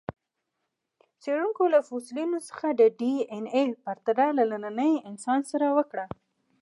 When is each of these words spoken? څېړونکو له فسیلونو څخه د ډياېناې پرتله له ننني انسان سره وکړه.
څېړونکو 1.21 1.63
له 1.73 1.79
فسیلونو 1.87 2.37
څخه 2.49 2.67
د 2.71 2.81
ډياېناې 2.99 3.63
پرتله 3.85 4.25
له 4.51 4.57
ننني 4.63 4.93
انسان 5.09 5.39
سره 5.51 5.67
وکړه. 5.77 6.05